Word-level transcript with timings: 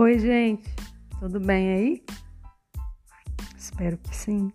Oi, 0.00 0.18
gente, 0.18 0.74
tudo 1.18 1.38
bem 1.38 1.74
aí? 1.74 2.04
Espero 3.54 3.98
que 3.98 4.16
sim. 4.16 4.50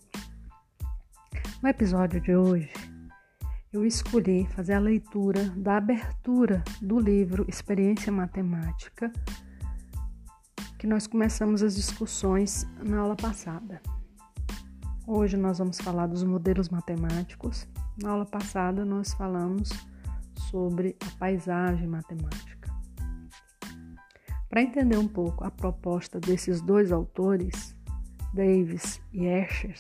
No 1.62 1.70
episódio 1.70 2.20
de 2.20 2.36
hoje, 2.36 2.74
eu 3.72 3.86
escolhi 3.86 4.48
fazer 4.56 4.74
a 4.74 4.80
leitura 4.80 5.44
da 5.56 5.78
abertura 5.78 6.64
do 6.82 7.00
livro 7.00 7.46
Experiência 7.48 8.12
Matemática, 8.12 9.14
que 10.80 10.88
nós 10.88 11.06
começamos 11.06 11.62
as 11.62 11.76
discussões 11.76 12.66
na 12.84 12.98
aula 12.98 13.16
passada. 13.16 13.80
Hoje 15.06 15.38
nós 15.38 15.60
vamos 15.60 15.78
falar 15.80 16.08
dos 16.08 16.24
modelos 16.24 16.70
matemáticos. 16.70 17.68
Na 18.02 18.10
aula 18.10 18.26
passada 18.26 18.84
nós 18.84 19.14
falamos 19.14 19.70
sobre 20.50 20.96
a 21.06 21.20
paisagem 21.20 21.86
matemática. 21.86 22.55
Para 24.56 24.64
entender 24.64 24.98
um 24.98 25.06
pouco 25.06 25.44
a 25.44 25.52
proposta 25.52 26.18
desses 26.18 26.62
dois 26.62 26.90
autores, 26.90 27.76
Davis 28.34 29.02
e 29.12 29.26
Escher, 29.26 29.76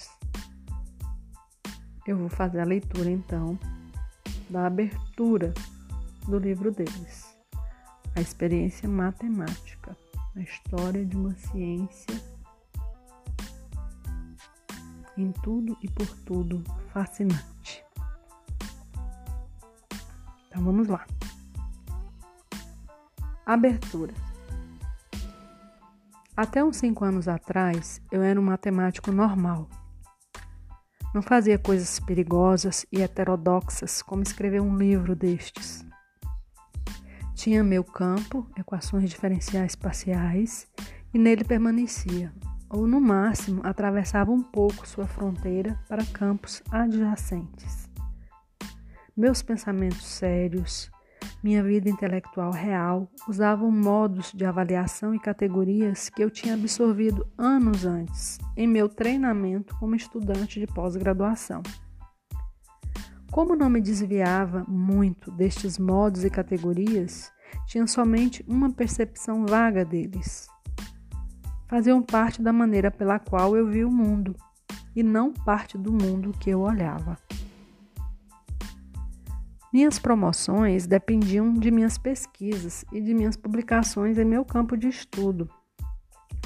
eu 2.06 2.18
vou 2.18 2.28
fazer 2.28 2.60
a 2.60 2.66
leitura 2.66 3.10
então 3.10 3.58
da 4.50 4.68
abertura 4.68 5.54
do 6.28 6.38
livro 6.38 6.72
deles, 6.72 7.38
A 8.18 8.20
Experiência 8.20 8.90
Matemática, 8.90 9.96
a 10.36 10.42
história 10.42 11.06
de 11.06 11.16
uma 11.16 11.34
ciência 11.36 12.22
em 15.16 15.32
tudo 15.42 15.78
e 15.82 15.90
por 15.90 16.08
tudo 16.26 16.62
fascinante. 16.92 17.82
Então 20.50 20.62
vamos 20.66 20.90
lá. 20.90 21.08
Abertura. 23.46 24.35
Até 26.36 26.62
uns 26.62 26.76
cinco 26.76 27.06
anos 27.06 27.30
atrás, 27.30 28.02
eu 28.12 28.22
era 28.22 28.38
um 28.38 28.44
matemático 28.44 29.10
normal. 29.10 29.70
Não 31.14 31.22
fazia 31.22 31.58
coisas 31.58 31.98
perigosas 31.98 32.86
e 32.92 33.02
heterodoxas 33.02 34.02
como 34.02 34.22
escrever 34.22 34.62
um 34.62 34.78
livro 34.78 35.16
destes. 35.16 35.86
Tinha 37.34 37.64
meu 37.64 37.86
campo, 37.86 38.46
equações 38.58 39.10
diferenciais 39.10 39.78
parciais, 39.78 40.68
e 41.14 41.18
nele 41.18 41.46
permanecia, 41.46 42.34
ou 42.70 42.86
no 42.86 43.00
máximo 43.00 43.62
atravessava 43.64 44.30
um 44.30 44.44
pouco 44.44 44.86
sua 44.86 45.08
fronteira 45.08 45.80
para 45.88 46.04
campos 46.04 46.62
adjacentes. 46.70 47.90
Meus 49.16 49.42
pensamentos 49.42 50.06
sérios, 50.06 50.92
minha 51.46 51.62
vida 51.62 51.88
intelectual 51.88 52.50
real 52.50 53.08
usavam 53.30 53.70
modos 53.70 54.32
de 54.34 54.44
avaliação 54.44 55.14
e 55.14 55.20
categorias 55.20 56.10
que 56.10 56.24
eu 56.24 56.32
tinha 56.32 56.56
absorvido 56.56 57.24
anos 57.38 57.86
antes, 57.86 58.40
em 58.58 58.68
meu 58.68 58.90
treinamento 58.90 59.78
como 59.78 59.96
estudante 59.96 60.60
de 60.60 60.66
pós-graduação. 60.66 61.62
Como 63.32 63.56
não 63.56 63.70
me 63.70 63.80
desviava 63.80 64.66
muito 64.68 65.30
destes 65.30 65.78
modos 65.78 66.26
e 66.26 66.32
categorias, 66.32 67.32
tinha 67.68 67.86
somente 67.86 68.44
uma 68.48 68.72
percepção 68.72 69.46
vaga 69.46 69.86
deles. 69.86 70.48
Faziam 71.68 72.02
parte 72.02 72.42
da 72.42 72.52
maneira 72.52 72.90
pela 72.90 73.20
qual 73.20 73.56
eu 73.56 73.68
vi 73.68 73.86
o 73.86 73.92
mundo, 73.92 74.36
e 74.96 75.04
não 75.04 75.32
parte 75.32 75.78
do 75.78 75.94
mundo 75.94 76.34
que 76.40 76.50
eu 76.50 76.62
olhava. 76.62 77.20
Minhas 79.76 80.00
promoções 80.00 80.88
dependiam 80.88 81.54
de 81.54 81.70
minhas 81.70 81.98
pesquisas 81.98 82.86
e 82.94 83.02
de 83.02 83.14
minhas 83.14 83.36
publicações 83.36 84.18
em 84.18 84.24
meu 84.24 84.46
campo 84.46 84.78
de 84.78 84.88
estudo. 84.88 85.50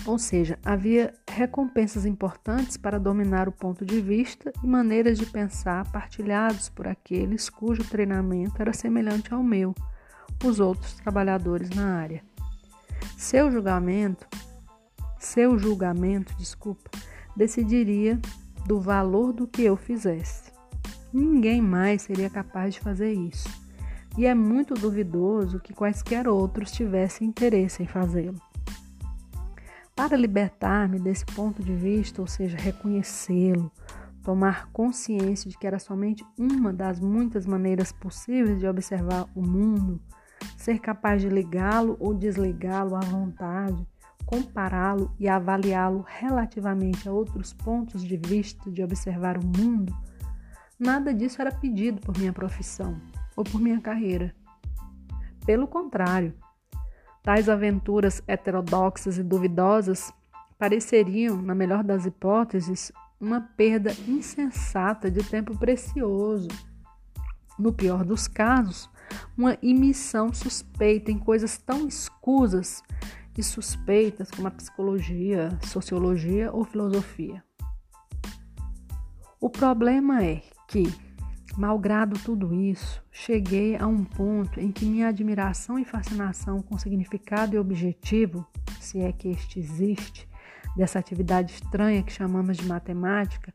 Ou 0.03 0.17
seja, 0.17 0.57
havia 0.65 1.13
recompensas 1.29 2.07
importantes 2.07 2.75
para 2.75 2.99
dominar 2.99 3.47
o 3.47 3.51
ponto 3.51 3.85
de 3.85 4.01
vista 4.01 4.51
e 4.63 4.65
maneiras 4.65 5.19
de 5.19 5.27
pensar 5.27 5.87
partilhados 5.91 6.69
por 6.69 6.87
aqueles 6.87 7.51
cujo 7.51 7.87
treinamento 7.87 8.59
era 8.59 8.73
semelhante 8.73 9.31
ao 9.31 9.43
meu, 9.43 9.75
os 10.43 10.59
outros 10.59 10.95
trabalhadores 10.95 11.69
na 11.69 11.99
área. 11.99 12.23
Seu 13.15 13.51
julgamento, 13.51 14.27
seu 15.19 15.55
julgamento, 15.59 16.35
desculpa, 16.35 16.89
decidiria 17.37 18.19
do 18.65 18.79
valor 18.81 19.31
do 19.31 19.45
que 19.45 19.61
eu 19.61 19.77
fizesse. 19.77 20.48
Ninguém 21.11 21.61
mais 21.61 22.03
seria 22.03 22.29
capaz 22.29 22.75
de 22.75 22.79
fazer 22.79 23.13
isso, 23.13 23.49
e 24.17 24.25
é 24.25 24.35
muito 24.35 24.73
duvidoso 24.73 25.59
que 25.59 25.73
quaisquer 25.73 26.27
outros 26.27 26.71
tivessem 26.71 27.27
interesse 27.27 27.81
em 27.81 27.87
fazê-lo. 27.87 28.39
Para 29.95 30.15
libertar-me 30.15 30.99
desse 30.99 31.25
ponto 31.25 31.63
de 31.63 31.75
vista, 31.75 32.21
ou 32.21 32.27
seja, 32.27 32.57
reconhecê-lo, 32.57 33.71
tomar 34.23 34.69
consciência 34.71 35.49
de 35.49 35.57
que 35.57 35.65
era 35.65 35.79
somente 35.79 36.23
uma 36.37 36.71
das 36.71 36.99
muitas 36.99 37.45
maneiras 37.45 37.91
possíveis 37.91 38.59
de 38.59 38.67
observar 38.67 39.25
o 39.35 39.41
mundo, 39.41 39.99
ser 40.55 40.79
capaz 40.79 41.21
de 41.21 41.29
ligá-lo 41.29 41.97
ou 41.99 42.13
desligá-lo 42.13 42.95
à 42.95 42.99
vontade, 42.99 43.85
compará-lo 44.25 45.11
e 45.19 45.27
avaliá-lo 45.27 46.05
relativamente 46.07 47.09
a 47.09 47.11
outros 47.11 47.51
pontos 47.51 48.03
de 48.03 48.15
vista 48.15 48.69
de 48.69 48.83
observar 48.83 49.37
o 49.37 49.45
mundo, 49.45 49.91
Nada 50.79 51.13
disso 51.13 51.41
era 51.41 51.51
pedido 51.51 51.99
por 51.99 52.17
minha 52.17 52.31
profissão 52.31 53.01
ou 53.35 53.43
por 53.43 53.59
minha 53.59 53.81
carreira. 53.81 54.33
Pelo 55.45 55.67
contrário, 55.67 56.33
tais 57.21 57.49
aventuras 57.49 58.23
heterodoxas 58.25 59.17
e 59.17 59.23
duvidosas 59.23 60.13
pareceriam, 60.57 61.41
na 61.41 61.53
melhor 61.53 61.83
das 61.83 62.05
hipóteses, 62.05 62.93
uma 63.19 63.41
perda 63.41 63.91
insensata 64.07 65.11
de 65.11 65.21
tempo 65.21 65.57
precioso. 65.57 66.47
No 67.57 67.73
pior 67.73 68.05
dos 68.05 68.29
casos, 68.29 68.89
uma 69.37 69.57
imissão 69.61 70.33
suspeita 70.33 71.11
em 71.11 71.19
coisas 71.19 71.57
tão 71.57 71.89
escusas 71.89 72.81
e 73.37 73.43
suspeitas 73.43 74.31
como 74.31 74.47
a 74.47 74.51
psicologia, 74.51 75.49
sociologia 75.65 76.53
ou 76.53 76.63
filosofia. 76.63 77.43
O 79.41 79.49
problema 79.49 80.23
é 80.23 80.41
que, 80.69 80.83
malgrado 81.57 82.17
tudo 82.19 82.53
isso, 82.53 83.03
cheguei 83.11 83.75
a 83.75 83.85
um 83.87 84.05
ponto 84.05 84.59
em 84.59 84.71
que 84.71 84.85
minha 84.85 85.07
admiração 85.07 85.77
e 85.79 85.83
fascinação 85.83 86.61
com 86.61 86.77
significado 86.77 87.55
e 87.55 87.59
objetivo, 87.59 88.47
se 88.79 88.99
é 88.99 89.11
que 89.11 89.27
este 89.27 89.59
existe, 89.59 90.29
dessa 90.77 90.99
atividade 90.99 91.53
estranha 91.53 92.03
que 92.03 92.13
chamamos 92.13 92.55
de 92.55 92.67
matemática, 92.67 93.51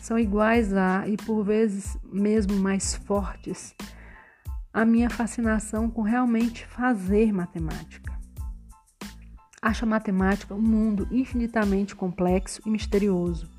são 0.00 0.18
iguais 0.18 0.72
a, 0.74 1.08
e 1.08 1.16
por 1.16 1.42
vezes 1.42 1.96
mesmo 2.04 2.54
mais 2.56 2.94
fortes, 2.94 3.74
a 4.72 4.84
minha 4.84 5.08
fascinação 5.08 5.90
com 5.90 6.02
realmente 6.02 6.66
fazer 6.66 7.32
matemática. 7.32 8.16
Acho 9.60 9.84
a 9.84 9.88
matemática 9.88 10.54
um 10.54 10.60
mundo 10.60 11.08
infinitamente 11.10 11.96
complexo 11.96 12.60
e 12.64 12.70
misterioso 12.70 13.57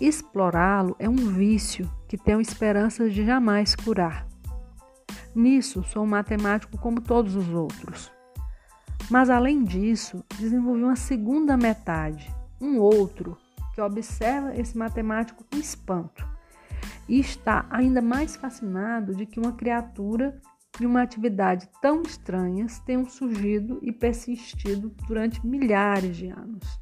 Explorá-lo 0.00 0.96
é 0.98 1.08
um 1.08 1.14
vício 1.14 1.90
que 2.08 2.16
tenho 2.16 2.40
esperança 2.40 3.08
de 3.08 3.24
jamais 3.24 3.74
curar. 3.74 4.26
Nisso, 5.34 5.82
sou 5.84 6.04
um 6.04 6.06
matemático 6.06 6.76
como 6.78 7.00
todos 7.00 7.36
os 7.36 7.48
outros. 7.48 8.12
Mas, 9.10 9.30
além 9.30 9.64
disso, 9.64 10.24
desenvolvi 10.38 10.82
uma 10.82 10.96
segunda 10.96 11.56
metade, 11.56 12.34
um 12.60 12.78
outro, 12.78 13.36
que 13.74 13.80
observa 13.80 14.54
esse 14.54 14.76
matemático 14.76 15.44
com 15.50 15.58
espanto 15.58 16.26
e 17.08 17.18
está 17.18 17.66
ainda 17.70 18.00
mais 18.00 18.36
fascinado 18.36 19.14
de 19.14 19.26
que 19.26 19.40
uma 19.40 19.52
criatura 19.52 20.40
e 20.80 20.86
uma 20.86 21.02
atividade 21.02 21.68
tão 21.80 22.02
estranhas 22.02 22.78
tenham 22.80 23.06
surgido 23.06 23.78
e 23.82 23.92
persistido 23.92 24.94
durante 25.06 25.44
milhares 25.46 26.16
de 26.16 26.28
anos. 26.28 26.81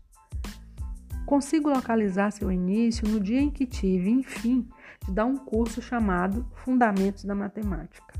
Consigo 1.30 1.68
localizar 1.68 2.32
seu 2.32 2.50
início 2.50 3.06
no 3.06 3.20
dia 3.20 3.40
em 3.40 3.52
que 3.52 3.64
tive, 3.64 4.10
enfim, 4.10 4.68
de 5.06 5.14
dar 5.14 5.26
um 5.26 5.36
curso 5.36 5.80
chamado 5.80 6.44
Fundamentos 6.56 7.24
da 7.24 7.36
Matemática. 7.36 8.12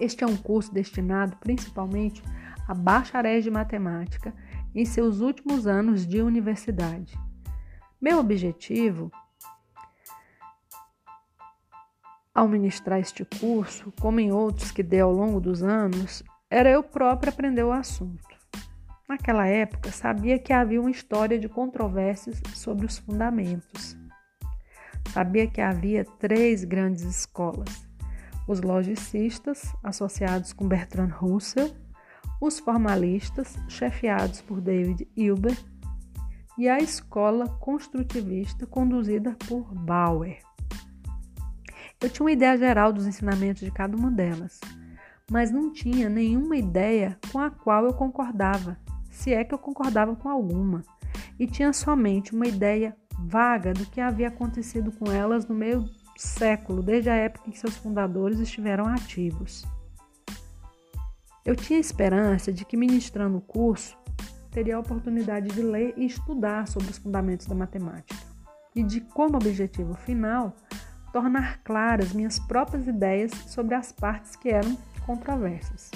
Este 0.00 0.24
é 0.24 0.26
um 0.26 0.34
curso 0.34 0.72
destinado 0.72 1.36
principalmente 1.36 2.22
a 2.66 2.72
bacharéis 2.72 3.44
de 3.44 3.50
matemática 3.50 4.34
em 4.74 4.86
seus 4.86 5.20
últimos 5.20 5.66
anos 5.66 6.06
de 6.06 6.22
universidade. 6.22 7.12
Meu 8.00 8.18
objetivo 8.18 9.12
ao 12.34 12.48
ministrar 12.48 12.98
este 12.98 13.26
curso, 13.26 13.92
como 14.00 14.20
em 14.20 14.32
outros 14.32 14.70
que 14.70 14.82
dei 14.82 15.00
ao 15.00 15.12
longo 15.12 15.38
dos 15.38 15.62
anos, 15.62 16.22
era 16.48 16.70
eu 16.70 16.82
próprio 16.82 17.30
aprender 17.30 17.62
o 17.62 17.70
assunto. 17.72 18.29
Naquela 19.10 19.44
época, 19.44 19.90
sabia 19.90 20.38
que 20.38 20.52
havia 20.52 20.80
uma 20.80 20.88
história 20.88 21.36
de 21.36 21.48
controvérsias 21.48 22.40
sobre 22.54 22.86
os 22.86 22.96
fundamentos. 22.96 23.98
Sabia 25.12 25.48
que 25.48 25.60
havia 25.60 26.04
três 26.20 26.62
grandes 26.62 27.02
escolas: 27.02 27.88
os 28.46 28.60
logicistas, 28.60 29.74
associados 29.82 30.52
com 30.52 30.68
Bertrand 30.68 31.08
Russell, 31.08 31.74
os 32.40 32.60
formalistas, 32.60 33.58
chefiados 33.68 34.42
por 34.42 34.60
David 34.60 35.08
Hilbert, 35.16 35.58
e 36.56 36.68
a 36.68 36.78
escola 36.78 37.48
construtivista, 37.58 38.64
conduzida 38.64 39.36
por 39.48 39.74
Bauer. 39.74 40.38
Eu 42.00 42.08
tinha 42.08 42.24
uma 42.24 42.32
ideia 42.32 42.56
geral 42.56 42.92
dos 42.92 43.08
ensinamentos 43.08 43.62
de 43.62 43.72
cada 43.72 43.96
uma 43.96 44.08
delas, 44.08 44.60
mas 45.28 45.50
não 45.50 45.72
tinha 45.72 46.08
nenhuma 46.08 46.56
ideia 46.56 47.18
com 47.32 47.40
a 47.40 47.50
qual 47.50 47.86
eu 47.86 47.92
concordava, 47.92 48.78
se 49.20 49.34
é 49.34 49.44
que 49.44 49.52
eu 49.52 49.58
concordava 49.58 50.16
com 50.16 50.30
alguma, 50.30 50.82
e 51.38 51.46
tinha 51.46 51.72
somente 51.74 52.34
uma 52.34 52.46
ideia 52.46 52.96
vaga 53.18 53.74
do 53.74 53.84
que 53.84 54.00
havia 54.00 54.28
acontecido 54.28 54.90
com 54.90 55.12
elas 55.12 55.46
no 55.46 55.54
meio 55.54 55.84
século, 56.16 56.82
desde 56.82 57.10
a 57.10 57.14
época 57.14 57.48
em 57.48 57.52
que 57.52 57.58
seus 57.58 57.76
fundadores 57.76 58.40
estiveram 58.40 58.86
ativos. 58.86 59.66
Eu 61.44 61.54
tinha 61.54 61.78
esperança 61.78 62.50
de 62.50 62.64
que, 62.64 62.78
ministrando 62.78 63.36
o 63.36 63.42
curso, 63.42 63.94
teria 64.50 64.76
a 64.76 64.80
oportunidade 64.80 65.48
de 65.48 65.62
ler 65.62 65.92
e 65.98 66.06
estudar 66.06 66.66
sobre 66.66 66.90
os 66.90 66.98
fundamentos 66.98 67.46
da 67.46 67.54
matemática 67.54 68.24
e 68.74 68.82
de, 68.82 69.02
como 69.02 69.36
objetivo 69.36 69.94
final, 69.94 70.56
tornar 71.12 71.60
claras 71.62 72.12
minhas 72.12 72.38
próprias 72.38 72.86
ideias 72.86 73.32
sobre 73.48 73.74
as 73.74 73.92
partes 73.92 74.34
que 74.34 74.48
eram 74.48 74.78
controversas. 75.04 75.90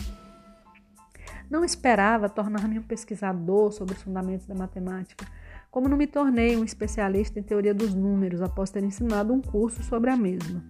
Não 1.51 1.65
esperava 1.65 2.29
tornar-me 2.29 2.79
um 2.79 2.83
pesquisador 2.83 3.73
sobre 3.73 3.95
os 3.95 4.03
fundamentos 4.03 4.47
da 4.47 4.55
matemática, 4.55 5.27
como 5.71 5.89
não 5.89 5.97
me 5.97 6.07
tornei 6.07 6.57
um 6.57 6.65
especialista 6.65 7.39
em 7.39 7.43
teoria 7.43 7.75
dos 7.75 7.95
números 7.95 8.41
após 8.41 8.71
ter 8.71 8.83
ensinado 8.83 9.33
um 9.33 9.41
curso 9.41 9.83
sobre 9.83 10.11
a 10.11 10.17
mesma. 10.17 10.63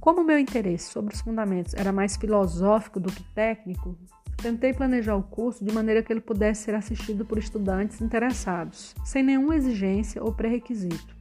Como 0.00 0.24
meu 0.24 0.38
interesse 0.38 0.90
sobre 0.90 1.14
os 1.14 1.20
fundamentos 1.20 1.74
era 1.74 1.92
mais 1.92 2.16
filosófico 2.16 2.98
do 2.98 3.12
que 3.12 3.22
técnico, 3.34 3.98
tentei 4.38 4.72
planejar 4.72 5.14
o 5.14 5.22
curso 5.22 5.62
de 5.62 5.70
maneira 5.70 6.02
que 6.02 6.10
ele 6.10 6.22
pudesse 6.22 6.62
ser 6.62 6.74
assistido 6.74 7.26
por 7.26 7.36
estudantes 7.36 8.00
interessados, 8.00 8.94
sem 9.04 9.22
nenhuma 9.22 9.54
exigência 9.54 10.24
ou 10.24 10.32
pré-requisito. 10.32 11.14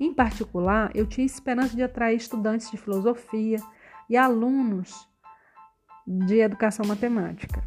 Em 0.00 0.12
particular, 0.12 0.90
eu 0.94 1.06
tinha 1.06 1.24
esperança 1.24 1.76
de 1.76 1.82
atrair 1.82 2.16
estudantes 2.16 2.70
de 2.70 2.76
filosofia 2.76 3.58
e 4.08 4.16
alunos 4.16 5.08
de 6.10 6.40
educação 6.40 6.84
matemática. 6.84 7.62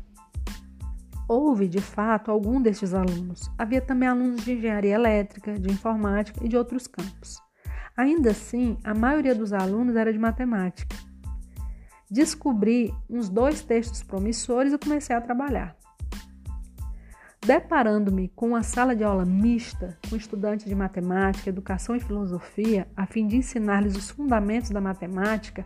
Houve, 1.29 1.69
de 1.69 1.79
fato, 1.79 2.29
algum 2.29 2.61
destes 2.61 2.93
alunos. 2.93 3.49
Havia 3.57 3.79
também 3.79 4.09
alunos 4.09 4.43
de 4.43 4.51
engenharia 4.51 4.95
elétrica, 4.95 5.57
de 5.57 5.71
informática 5.71 6.43
e 6.43 6.49
de 6.49 6.57
outros 6.57 6.85
campos. 6.85 7.41
Ainda 7.95 8.31
assim, 8.31 8.77
a 8.83 8.93
maioria 8.93 9.33
dos 9.33 9.53
alunos 9.53 9.95
era 9.95 10.11
de 10.11 10.19
matemática. 10.19 10.95
Descobri 12.11 12.93
uns 13.09 13.29
dois 13.29 13.61
textos 13.61 14.03
promissores 14.03 14.73
e 14.73 14.77
comecei 14.77 15.15
a 15.15 15.21
trabalhar. 15.21 15.75
Deparando-me 17.45 18.29
com 18.29 18.49
uma 18.49 18.63
sala 18.63 18.95
de 18.95 19.03
aula 19.03 19.25
mista 19.25 19.97
com 20.09 20.15
estudantes 20.15 20.65
de 20.65 20.75
matemática, 20.75 21.49
educação 21.49 21.95
e 21.95 21.99
filosofia, 21.99 22.87
a 22.95 23.05
fim 23.05 23.27
de 23.27 23.37
ensinar-lhes 23.37 23.95
os 23.95 24.09
fundamentos 24.09 24.69
da 24.69 24.79
matemática, 24.79 25.65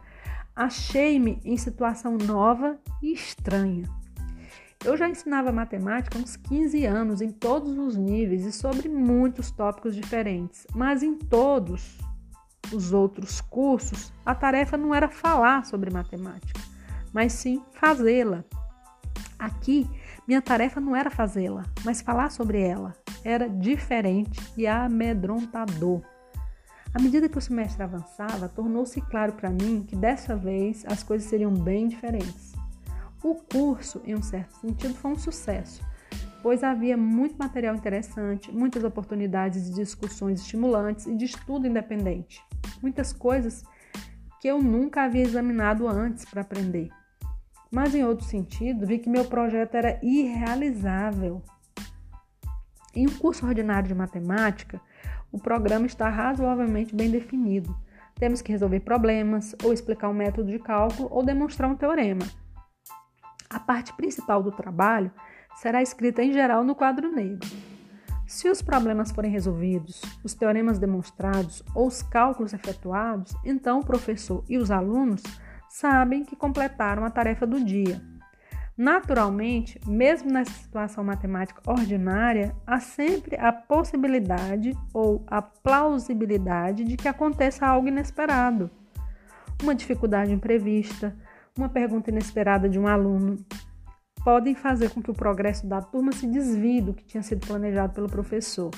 achei-me 0.57 1.39
em 1.45 1.55
situação 1.55 2.17
nova 2.17 2.79
e 3.01 3.13
estranha. 3.13 3.87
Eu 4.83 4.97
já 4.97 5.07
ensinava 5.07 5.51
matemática 5.51 6.17
há 6.17 6.21
uns 6.21 6.35
15 6.35 6.85
anos, 6.85 7.21
em 7.21 7.31
todos 7.31 7.77
os 7.77 7.95
níveis 7.95 8.43
e 8.43 8.51
sobre 8.51 8.89
muitos 8.89 9.51
tópicos 9.51 9.95
diferentes, 9.95 10.65
mas 10.73 11.03
em 11.03 11.15
todos 11.15 11.97
os 12.73 12.91
outros 12.91 13.39
cursos, 13.39 14.11
a 14.25 14.33
tarefa 14.33 14.75
não 14.75 14.93
era 14.93 15.07
falar 15.07 15.63
sobre 15.65 15.91
matemática, 15.91 16.59
mas 17.13 17.33
sim 17.33 17.63
fazê-la. 17.73 18.43
Aqui, 19.37 19.87
minha 20.27 20.41
tarefa 20.41 20.81
não 20.81 20.95
era 20.95 21.11
fazê-la, 21.11 21.63
mas 21.85 22.01
falar 22.01 22.31
sobre 22.31 22.59
ela. 22.59 22.95
Era 23.23 23.47
diferente 23.47 24.39
e 24.57 24.65
amedrontador. 24.65 26.01
À 26.97 26.99
medida 26.99 27.29
que 27.29 27.37
o 27.37 27.41
semestre 27.41 27.83
avançava, 27.83 28.49
tornou-se 28.49 28.99
claro 29.01 29.33
para 29.33 29.51
mim 29.51 29.85
que 29.87 29.95
dessa 29.95 30.35
vez 30.35 30.83
as 30.87 31.03
coisas 31.03 31.29
seriam 31.29 31.53
bem 31.53 31.87
diferentes. 31.87 32.53
O 33.23 33.35
curso, 33.35 34.01
em 34.03 34.15
um 34.15 34.21
certo 34.23 34.55
sentido, 34.55 34.95
foi 34.95 35.11
um 35.11 35.15
sucesso, 35.15 35.79
pois 36.41 36.63
havia 36.63 36.97
muito 36.97 37.37
material 37.37 37.75
interessante, 37.75 38.51
muitas 38.51 38.83
oportunidades 38.83 39.65
de 39.65 39.75
discussões 39.75 40.41
estimulantes 40.41 41.05
e 41.05 41.15
de 41.15 41.25
estudo 41.25 41.67
independente. 41.67 42.43
Muitas 42.81 43.13
coisas 43.13 43.63
que 44.41 44.47
eu 44.47 44.59
nunca 44.59 45.03
havia 45.03 45.21
examinado 45.21 45.87
antes 45.87 46.25
para 46.25 46.41
aprender. 46.41 46.89
Mas, 47.69 47.93
em 47.93 48.03
outro 48.03 48.25
sentido, 48.25 48.87
vi 48.87 48.97
que 48.97 49.07
meu 49.07 49.25
projeto 49.25 49.75
era 49.75 49.99
irrealizável. 50.01 51.43
Em 52.95 53.05
um 53.05 53.13
curso 53.19 53.45
ordinário 53.45 53.87
de 53.87 53.93
matemática, 53.93 54.81
o 55.37 55.39
programa 55.39 55.85
está 55.85 56.09
razoavelmente 56.09 56.95
bem 56.95 57.11
definido. 57.11 57.77
Temos 58.15 58.41
que 58.41 58.51
resolver 58.51 58.79
problemas, 58.79 59.55
ou 59.63 59.71
explicar 59.71 60.09
um 60.09 60.13
método 60.13 60.49
de 60.49 60.57
cálculo, 60.57 61.07
ou 61.11 61.23
demonstrar 61.23 61.69
um 61.69 61.75
teorema. 61.75 62.25
A 63.47 63.59
parte 63.59 63.93
principal 63.93 64.41
do 64.41 64.51
trabalho 64.51 65.11
será 65.55 65.81
escrita 65.83 66.23
em 66.23 66.33
geral 66.33 66.63
no 66.63 66.73
quadro 66.73 67.11
negro. 67.11 67.47
Se 68.25 68.49
os 68.49 68.63
problemas 68.63 69.11
forem 69.11 69.31
resolvidos, 69.31 70.01
os 70.23 70.33
teoremas 70.33 70.79
demonstrados 70.79 71.63
ou 71.75 71.85
os 71.85 72.01
cálculos 72.01 72.51
efetuados, 72.51 73.31
então 73.45 73.79
o 73.79 73.85
professor 73.85 74.43
e 74.49 74.57
os 74.57 74.71
alunos 74.71 75.21
sabem 75.69 76.25
que 76.25 76.35
completaram 76.35 77.05
a 77.05 77.11
tarefa 77.11 77.45
do 77.45 77.63
dia. 77.63 78.01
Naturalmente, 78.77 79.79
mesmo 79.87 80.31
nessa 80.31 80.51
situação 80.51 81.03
matemática 81.03 81.61
ordinária, 81.65 82.55
há 82.65 82.79
sempre 82.79 83.35
a 83.35 83.51
possibilidade 83.51 84.77
ou 84.93 85.25
a 85.25 85.41
plausibilidade 85.41 86.83
de 86.83 86.95
que 86.95 87.07
aconteça 87.07 87.65
algo 87.65 87.87
inesperado. 87.87 88.69
Uma 89.63 89.73
dificuldade 89.73 90.31
imprevista, 90.31 91.17
uma 91.57 91.67
pergunta 91.67 92.11
inesperada 92.11 92.69
de 92.69 92.77
um 92.77 92.87
aluno, 92.87 93.43
podem 94.23 94.53
fazer 94.53 94.91
com 94.91 95.01
que 95.01 95.09
o 95.09 95.15
progresso 95.15 95.65
da 95.65 95.81
turma 95.81 96.11
se 96.11 96.27
desvie 96.27 96.81
do 96.81 96.93
que 96.93 97.03
tinha 97.03 97.23
sido 97.23 97.47
planejado 97.47 97.93
pelo 97.93 98.07
professor. 98.07 98.69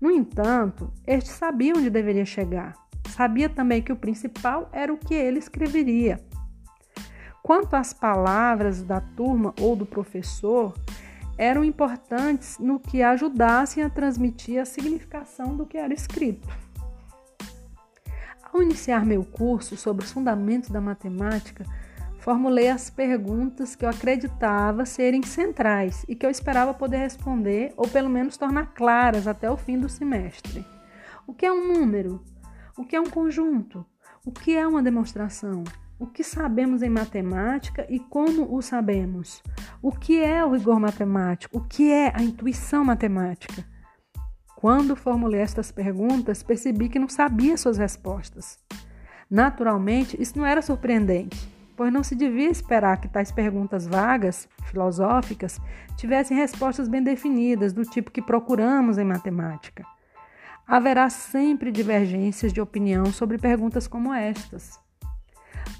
No 0.00 0.12
entanto, 0.12 0.92
este 1.04 1.30
sabia 1.30 1.72
onde 1.76 1.90
deveria 1.90 2.24
chegar. 2.24 2.76
Sabia 3.08 3.48
também 3.48 3.82
que 3.82 3.92
o 3.92 3.96
principal 3.96 4.68
era 4.72 4.92
o 4.92 4.98
que 4.98 5.14
ele 5.14 5.40
escreveria. 5.40 6.20
Quanto 7.48 7.76
às 7.76 7.94
palavras 7.94 8.82
da 8.82 9.00
turma 9.00 9.54
ou 9.58 9.74
do 9.74 9.86
professor, 9.86 10.74
eram 11.38 11.64
importantes 11.64 12.58
no 12.58 12.78
que 12.78 13.02
ajudassem 13.02 13.82
a 13.82 13.88
transmitir 13.88 14.60
a 14.60 14.66
significação 14.66 15.56
do 15.56 15.64
que 15.64 15.78
era 15.78 15.94
escrito. 15.94 16.46
Ao 18.52 18.62
iniciar 18.62 19.06
meu 19.06 19.24
curso 19.24 19.78
sobre 19.78 20.04
os 20.04 20.12
fundamentos 20.12 20.68
da 20.68 20.78
matemática, 20.78 21.64
formulei 22.18 22.68
as 22.68 22.90
perguntas 22.90 23.74
que 23.74 23.82
eu 23.82 23.88
acreditava 23.88 24.84
serem 24.84 25.22
centrais 25.22 26.04
e 26.06 26.14
que 26.14 26.26
eu 26.26 26.30
esperava 26.30 26.74
poder 26.74 26.98
responder 26.98 27.72
ou 27.78 27.88
pelo 27.88 28.10
menos 28.10 28.36
tornar 28.36 28.74
claras 28.74 29.26
até 29.26 29.50
o 29.50 29.56
fim 29.56 29.78
do 29.80 29.88
semestre. 29.88 30.66
O 31.26 31.32
que 31.32 31.46
é 31.46 31.50
um 31.50 31.66
número? 31.66 32.22
O 32.76 32.84
que 32.84 32.94
é 32.94 33.00
um 33.00 33.08
conjunto? 33.08 33.86
O 34.22 34.30
que 34.30 34.54
é 34.54 34.66
uma 34.66 34.82
demonstração? 34.82 35.64
O 35.98 36.06
que 36.06 36.22
sabemos 36.22 36.82
em 36.82 36.88
matemática 36.88 37.86
e 37.88 37.98
como 37.98 38.54
o 38.54 38.62
sabemos? 38.62 39.42
O 39.82 39.90
que 39.90 40.22
é 40.22 40.44
o 40.44 40.52
rigor 40.52 40.78
matemático? 40.78 41.58
O 41.58 41.60
que 41.60 41.90
é 41.90 42.12
a 42.14 42.22
intuição 42.22 42.84
matemática? 42.84 43.64
Quando 44.56 44.96
formulei 44.96 45.40
estas 45.40 45.72
perguntas, 45.72 46.42
percebi 46.42 46.88
que 46.88 46.98
não 46.98 47.08
sabia 47.08 47.56
suas 47.56 47.78
respostas. 47.78 48.58
Naturalmente, 49.30 50.20
isso 50.20 50.38
não 50.38 50.46
era 50.46 50.62
surpreendente 50.62 51.58
pois 51.78 51.92
não 51.92 52.02
se 52.02 52.16
devia 52.16 52.50
esperar 52.50 53.00
que 53.00 53.06
tais 53.06 53.30
perguntas 53.30 53.86
vagas, 53.86 54.48
filosóficas, 54.64 55.60
tivessem 55.96 56.36
respostas 56.36 56.88
bem 56.88 57.00
definidas, 57.00 57.72
do 57.72 57.84
tipo 57.84 58.10
que 58.10 58.20
procuramos 58.20 58.98
em 58.98 59.04
matemática. 59.04 59.86
Haverá 60.66 61.08
sempre 61.08 61.70
divergências 61.70 62.52
de 62.52 62.60
opinião 62.60 63.06
sobre 63.12 63.38
perguntas 63.38 63.86
como 63.86 64.12
estas. 64.12 64.80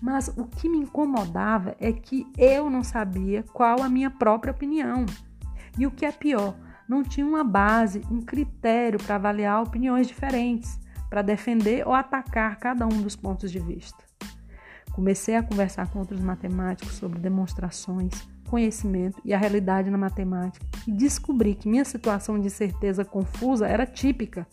Mas 0.00 0.28
o 0.28 0.44
que 0.44 0.68
me 0.68 0.78
incomodava 0.78 1.76
é 1.80 1.92
que 1.92 2.26
eu 2.36 2.70
não 2.70 2.84
sabia 2.84 3.44
qual 3.52 3.82
a 3.82 3.88
minha 3.88 4.10
própria 4.10 4.52
opinião. 4.52 5.04
E 5.78 5.86
o 5.86 5.90
que 5.90 6.06
é 6.06 6.12
pior, 6.12 6.54
não 6.88 7.02
tinha 7.02 7.26
uma 7.26 7.44
base, 7.44 8.02
um 8.10 8.20
critério 8.20 8.98
para 9.02 9.16
avaliar 9.16 9.62
opiniões 9.62 10.06
diferentes, 10.06 10.78
para 11.10 11.22
defender 11.22 11.86
ou 11.86 11.92
atacar 11.92 12.58
cada 12.58 12.86
um 12.86 13.02
dos 13.02 13.16
pontos 13.16 13.50
de 13.50 13.58
vista. 13.58 14.02
Comecei 14.92 15.36
a 15.36 15.42
conversar 15.42 15.88
com 15.90 16.00
outros 16.00 16.20
matemáticos 16.20 16.94
sobre 16.94 17.18
demonstrações, 17.18 18.28
conhecimento 18.48 19.20
e 19.24 19.32
a 19.32 19.38
realidade 19.38 19.90
na 19.90 19.98
matemática 19.98 20.66
e 20.86 20.92
descobri 20.92 21.54
que 21.54 21.68
minha 21.68 21.84
situação 21.84 22.38
de 22.38 22.50
certeza 22.50 23.04
confusa 23.04 23.66
era 23.66 23.86
típica. 23.86 24.46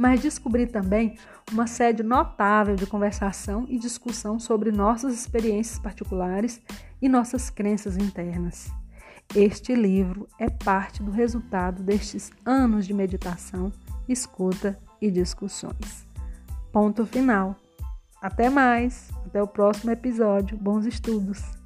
Mas 0.00 0.22
descobri 0.22 0.66
também 0.66 1.18
uma 1.52 1.66
sede 1.66 2.02
notável 2.02 2.74
de 2.74 2.86
conversação 2.86 3.66
e 3.68 3.78
discussão 3.78 4.40
sobre 4.40 4.72
nossas 4.72 5.12
experiências 5.12 5.78
particulares 5.78 6.58
e 7.02 7.06
nossas 7.06 7.50
crenças 7.50 7.98
internas. 7.98 8.72
Este 9.36 9.74
livro 9.74 10.26
é 10.38 10.48
parte 10.48 11.02
do 11.02 11.10
resultado 11.10 11.82
destes 11.82 12.30
anos 12.46 12.86
de 12.86 12.94
meditação, 12.94 13.70
escuta 14.08 14.80
e 15.02 15.10
discussões. 15.10 16.08
Ponto 16.72 17.04
final. 17.04 17.54
Até 18.22 18.48
mais, 18.48 19.10
até 19.26 19.42
o 19.42 19.46
próximo 19.46 19.90
episódio. 19.90 20.56
Bons 20.56 20.86
estudos! 20.86 21.59